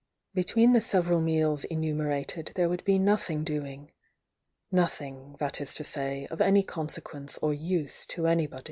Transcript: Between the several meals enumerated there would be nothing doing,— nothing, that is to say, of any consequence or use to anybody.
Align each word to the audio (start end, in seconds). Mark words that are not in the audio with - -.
Between 0.33 0.71
the 0.71 0.81
several 0.81 1.21
meals 1.21 1.63
enumerated 1.63 2.53
there 2.55 2.67
would 2.67 2.83
be 2.83 2.97
nothing 2.97 3.43
doing,— 3.43 3.91
nothing, 4.81 5.35
that 5.37 5.61
is 5.61 5.75
to 5.75 5.83
say, 5.83 6.25
of 6.31 6.41
any 6.41 6.63
consequence 6.63 7.37
or 7.39 7.53
use 7.53 8.07
to 8.07 8.25
anybody. 8.25 8.59